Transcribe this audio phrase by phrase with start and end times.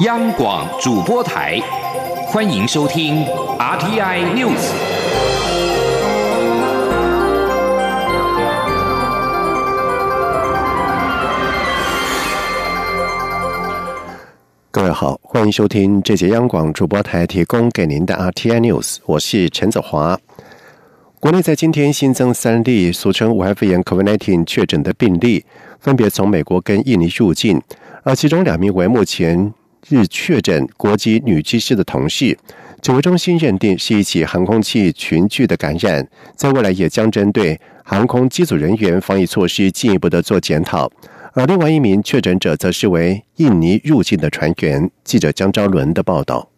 [0.00, 1.60] 央广主播台，
[2.26, 3.26] 欢迎收听
[3.58, 4.72] RTI News。
[14.70, 20.18] 各位好，欢迎收听这节央广主播台提供给您的 RTI News，我是陈子华。
[21.20, 25.44] 国内在今天新增三例俗称武汉肺炎 （COVID-19） 确诊的病例，
[25.78, 27.60] 分别从美国跟印尼入境，
[28.02, 29.52] 而其中两名为目前
[29.88, 32.38] 日确诊国籍女机师的同事。
[32.80, 36.04] 指挥中心认定是一起航空器群聚的感染，
[36.34, 40.90] 在未来也将针对航空机组人员防疫措施进一步的做检讨。
[41.34, 44.90] 而另外一名确诊者则是为印尼入境的船员。
[45.04, 46.48] 记者江昭伦的报道。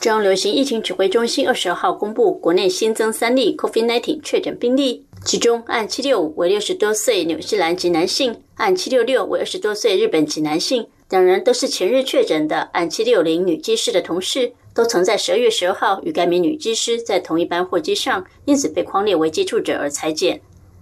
[0.00, 20.40] 中央流行疫情指挥中心二十号公布，国内新增三例 COVID-19 确诊病例，其中按七六五为六十多岁纽西兰籍男性，按七六六为二十多岁日本籍男性，两人都是前日确诊的按七六零女机师的同事，都曾在十二月十二号与该名女机师在同一班货机上，因此被框列为接触者而裁减。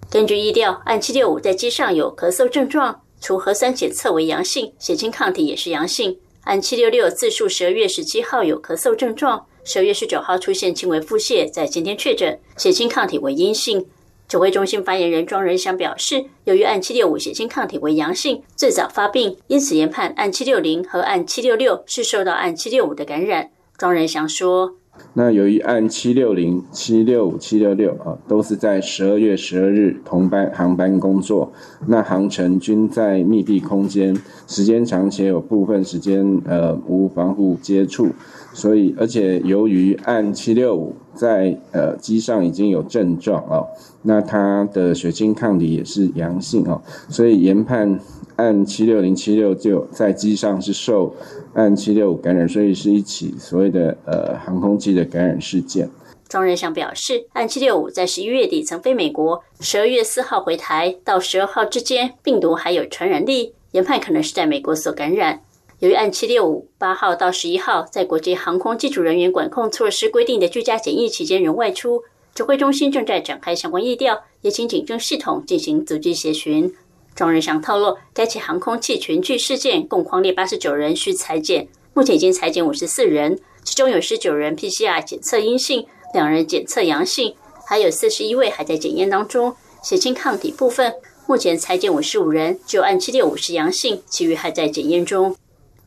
[0.09, 6.17] 根据意料，按七六五在机上有咳嗽症状，除核酸检测为阳性，血清抗体也是阳性。
[6.45, 13.85] 按七六六自述十二月十七号有咳嗽症状，十二月十九号出现轻微腹泻，在今天确诊，血清抗体为阴性。
[14.27, 23.49] 指挥中心发言人庄仁祥表示，由于按七六五血清抗体为阳性，最早发病，因此研判按七六零和按七六六是受到按七六五的感染。
[23.77, 24.75] 庄仁祥说。
[25.17, 31.53] 那由于按七六零、七六五、七六六啊，都是在十二月十二日同班航班工作，
[31.87, 34.13] 那航程均在密闭空间，
[34.45, 38.09] 时间长且有部分时间呃无防护接触，
[38.53, 43.63] 所以而且由于按七六五在呃机上已经有症状啊，
[44.01, 47.97] 那他的血清抗体也是阳性哦，所以研判。
[48.37, 51.15] 按七六零七六就在机上是受
[51.53, 55.89] 按七六五感染，所以是一起所谓的呃航空机的感染事件。
[56.27, 65.41] 庄仁祥表示，按七六五在十一月底曾飞美国，十二月四号回台，到十二号之间病毒还有传染力，研判可能是在美国所感染。
[65.79, 72.01] 由于按七六五八号到十一号在国际航空机组人员管控措施规定的居家检疫期间仍外出，
[72.33, 76.73] 指挥中心正在展开相关疫调，也请警政系统进行组织协询。
[77.15, 87.33] 庄仁祥透露，该起航空器群聚事件共框列八十九人需裁减，目前已经裁减五十四人，其中有十九人 PCR 检测阴性，两人检测阳性，
[87.65, 89.55] 还有四十一位还在检验当中。
[89.81, 90.93] 血清抗体部分，
[91.25, 95.37] 目前裁减五十五人，就按七六五是阳性，其余还在检验中。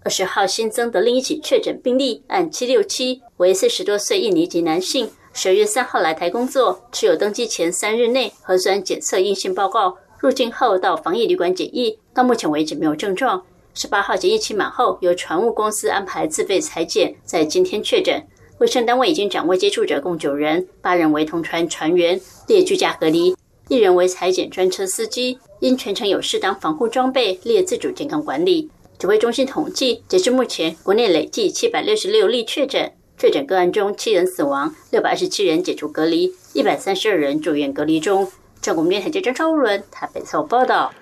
[0.04, 9.98] 二十号新增的另一起确诊病例，按七六七为四十多岁印尼籍男性，十月三号来台工作，持有登机前三日内核酸检测阴性报告。
[10.20, 13.42] 入境后到防疫旅馆检疫，到目前为止没有症状。
[13.74, 18.20] 十八号检疫期满后，由船务公司安排自费裁剪，在今天确诊。
[18.58, 23.32] 卫生单位已经掌握接触者共九人，八人为同船船员，列居家隔离；
[23.68, 28.68] 一人为裁剪专车司机，因全程有适当防护装备，列自主健康管理。
[28.98, 38.28] 指挥中心统计，截至目前，国内累计七百六十六例确诊，确诊个案中七人死亡，六百二十七人解除隔离，一百三十二人住院隔离中。
[38.60, 40.92] 中国电台记者张超伦台北采报道。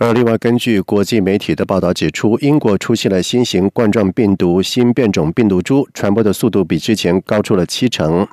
[0.00, 8.24] 而另外，根据国际媒体的报道指出，英国出现了新型冠状病毒新变种病毒株，传播的速度比之前高出了七成。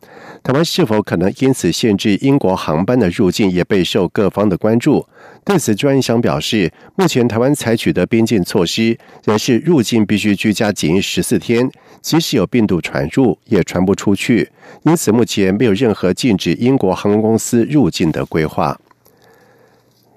[0.44, 5.04] 台湾是否可能因此限制英国航班的入境，也备受各方的关注。
[5.44, 11.68] 对此，专家表示，目前台湾采取的边境措施，仍是入境必须居家检疫十四天，
[12.00, 14.48] 即使有病毒传入，也传不出去。
[14.84, 18.80] 因此，目前没有任何禁止英国航空公司入境的规划。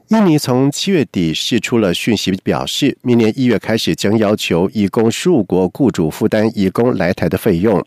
[0.09, 7.85] 印尼从七月底释出了讯息，表示明年一月开始将要求移工十五国雇主负担移工来台的费用。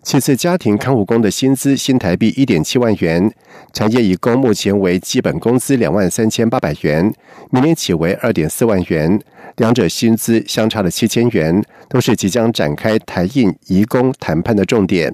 [0.00, 3.28] 其次，家庭看护工的薪资新台币一点七万元，
[3.72, 7.12] 产业移工目前为基本工资两万三千八百元，
[7.50, 9.20] 明年起为二点四万元，
[9.56, 15.12] 两者薪资相差了七千元，都是即将展开台印移工谈判的重点。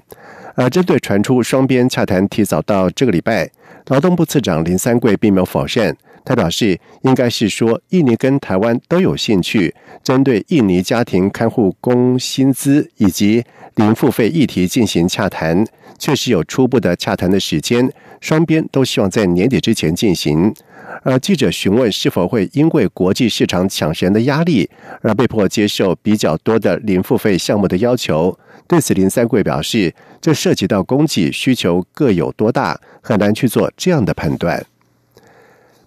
[0.53, 3.49] 而针对传出双边洽谈提早到这个礼拜，
[3.87, 5.97] 劳动部次长林三桂并没有否认。
[6.23, 9.73] 他表示，应该是说，印尼跟台湾都有兴趣
[10.03, 13.43] 针对印尼家庭看护工薪资以及
[13.75, 15.65] 零付费议题进行洽谈，
[15.97, 20.53] 确实有初步的洽谈的时间，双边都希望在年底之前进行。
[21.03, 24.69] 而记者询问是否会因为国际市场抢人的压力
[25.01, 28.37] 而被迫接受比较多的零付费项目的要求，
[28.67, 34.63] 对此林三桂表示，这涉及到供给需求各有多大，很难去做这样的判断。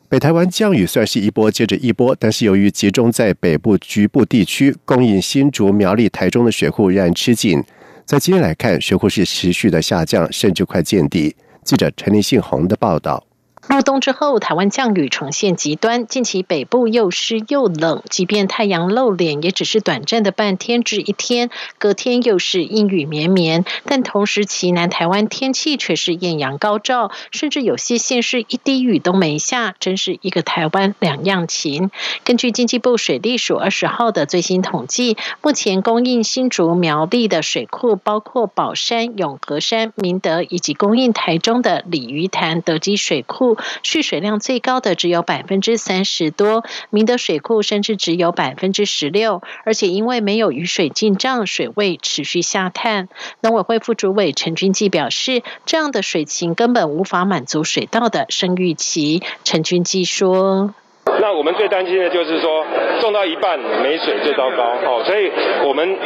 [0.08, 7.62] 北台湾降雨算是一波接着一波，但是由于集中在北部局部地区，供应新竹、苗栗、台中的水库仍然吃紧。
[8.04, 11.34] 在今天来看，水库是持续的下降，甚至快见底。
[11.64, 13.26] 记者陈立信宏的报道。
[13.66, 16.06] 入冬之后，台湾降雨呈现极端。
[16.06, 23.64] 近期北部又湿又冷，即便太阳露脸，也只是短暂的半天至一天，隔天又是阴雨绵绵。
[23.84, 31.90] 但同时，其南台湾天气却是艳阳高照，甚至有些县市一滴雨都没下，真是一个台湾两样情。
[32.22, 43.53] 根据经济部水利署二十号的最新统计，目前供应新竹苗栗的水库，包括宝山、永和山、明德，以及供应台中的鲤鱼潭德基水库。
[43.82, 53.08] 蓄水量最高的只有百分之三十多，明德水库甚至只有百分之十六，而且因为没有雨水进账，水位持续下探。
[53.40, 59.22] 农委会副主委陈君记表示，这样的水情根本无法满足水稻的生育期。
[59.44, 60.74] 陈君记说。
[61.20, 62.64] 那我们最担心的就是说，
[63.00, 65.31] 种到一半没水最糟糕，哦，所以
[65.64, 65.96] 我们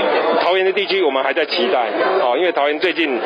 [0.40, 1.88] 桃园的地区我们还在期待，
[2.20, 3.18] 哦，因为桃园最近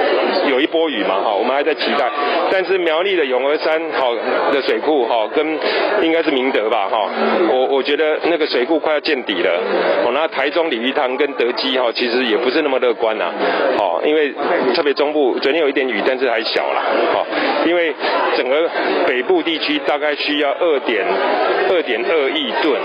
[0.48, 2.10] 有一波雨嘛，哈，我们还在期待。
[2.50, 4.14] 但是苗栗的永和山好
[4.52, 5.58] 的水库，哈，跟
[6.02, 7.10] 应该是明德吧，哈，
[7.50, 9.50] 我我觉得那个水库快要见底了，
[10.04, 13.32] 哦，那台中鲤鱼塘跟德基，哈，其实也不是那么乐观呐，
[13.78, 14.32] 哦，因为
[14.74, 16.82] 特别中部昨天有一点雨，但是还小啦，
[17.14, 17.26] 哦，
[17.66, 17.92] 因为
[18.36, 18.68] 整个
[19.06, 21.04] 北部地区大概需要二点。
[21.72, 22.78] 二点二亿吨，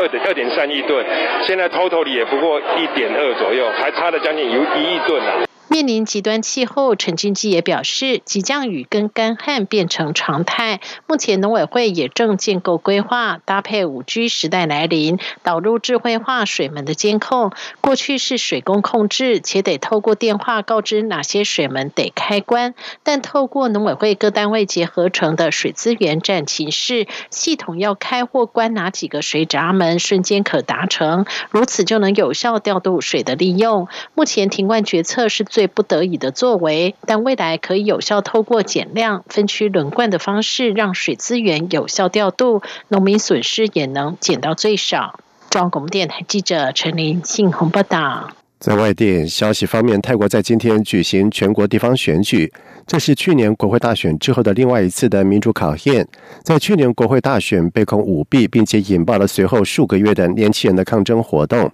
[0.00, 1.04] 二点二点三亿吨，
[1.42, 5.51] 现在 total 也不过一点二左右，还差了将近有一亿吨呢。
[5.72, 10.80] 面临极端气候，陈俊基也表示，急降雨跟干旱变成常态。
[11.06, 17.52] 目前农委会也正建构规划，搭配五 G 时代来临，导入智慧化水门的监控。
[17.80, 33.88] 过去是水工控制，且得透过电话告知哪些水门得开关，但透过农委会各单位结合成的水资源站情势系统，要开或关哪几个水闸门，瞬间可达成，如此就能有效调度水的利用。
[34.14, 35.61] 目前停灌决策是最。
[35.66, 45.20] 不得已的作为，但未来可以有效透过减量、分区轮灌的方式，让水资源有效调度，农民损失也能减到最少。
[45.50, 48.30] 中央广播电台记者陈林信鸿报道。
[48.58, 52.52] 在外电消息方面，泰国在今天举行全国地方选举，
[52.86, 56.06] 这是去年国会大选之后的另外一次的民主考验。
[56.44, 61.68] 在去年国会大选被控舞弊，并且引爆了随后数个月的年轻人的抗争活动。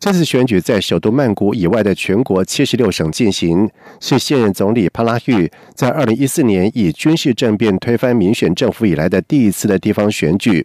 [0.00, 3.68] 这次选举在首都曼谷以外的全国七十六省进行，
[3.98, 10.64] 是现任总理帕拉育在二零一四年以军事政变推翻民选政府以来的第一次的地方选举。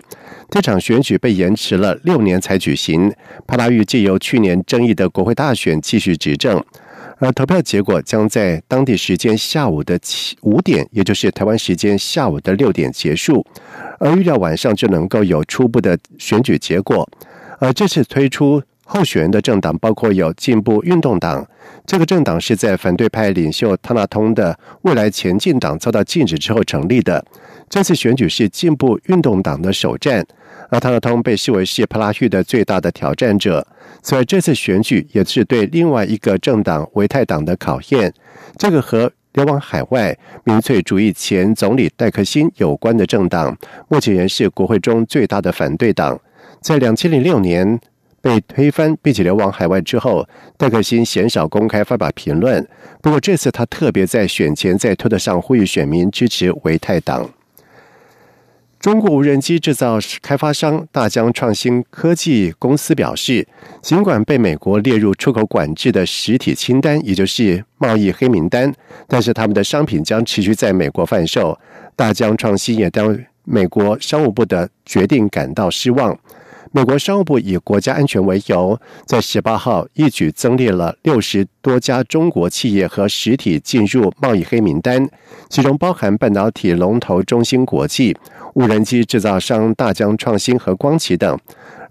[0.51, 3.11] 这场选举被延迟了六年才举行。
[3.47, 6.63] 帕拉育借由去年争议的国会大选继续执政，
[7.17, 13.43] 而投票结果将在当地时间下午的七五点，也就是台湾时间下午的六点结束，
[13.99, 17.09] 而预料晚上就能够有初步的选举结果。
[17.57, 18.61] 而这次推出。
[18.85, 21.45] 候选人的政党包括有进步运动党，
[21.85, 27.25] 这个政党是在反对派领袖汤纳通的未来前进党遭到禁止之后成立的。
[27.69, 30.25] 这次选举是进步运动党的首战，
[30.69, 33.65] 而汤纳通被视为是帕拉育的最大的挑战者。
[34.03, 38.13] 所以这次选举也是对另外一个政党维泰党的考验。
[38.57, 43.57] 这个和流亡海外民粹主义前总理戴克辛有关的政党，
[43.87, 46.19] 目前仍是国会中最大的反对党。
[46.59, 47.79] 在两千零六年。
[48.23, 50.25] 被推翻并且流亡海外之后，
[50.55, 52.65] 戴克辛鲜少公开发表评论。
[53.01, 57.29] 不过这次他特别在选前在推特上呼吁选民支持维泰党。
[58.79, 63.45] 中国无人机制造开发商大疆创新科技公司表示，
[63.81, 68.73] 尽管被美国列入出口管制的实体清单，也就是贸易黑名单，
[69.07, 71.59] 但是他们的商品将持续在美国贩售。
[71.95, 76.17] 大疆创新也对美国商务部的决定感到失望。
[76.75, 85.07] 美国商务部以国家安全为由，在十八号一举增列了六十多家中国企业和实体进入贸易黑名单，
[85.51, 88.17] 其中包含半导体龙头中芯国际、
[88.55, 91.39] 无人机制造商大疆创新和光启等。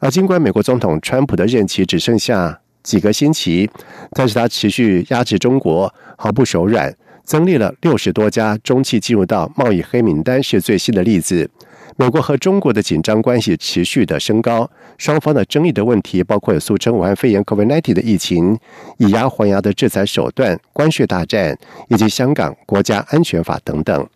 [0.00, 3.70] 而尽管美国总统川普的任期只剩下几个星期，
[4.10, 11.48] 但是他持续压制中国，毫不手软，增列了六十多家中企进入到贸易黑名单，是最新的例子。
[11.96, 18.58] 美国和中国的紧张关系持续的升高，双方的争议的问题包括有俗称武汉肺炎 （COVID-19） 的疫情、
[18.98, 21.56] 以牙还牙的制裁手段、关税大战
[21.88, 24.08] 以及香港国家安全法等等。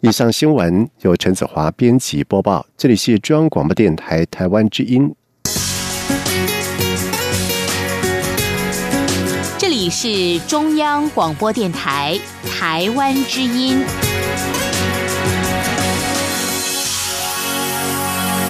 [0.00, 5.14] 以上新闻由陈子华编辑播报，这里是中央广播电台台湾之音。
[9.58, 13.82] 这里是中央广播电台台湾之音。